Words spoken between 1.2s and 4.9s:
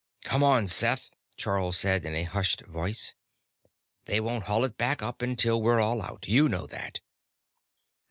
Charl said in a hushed voice. "They won't haul it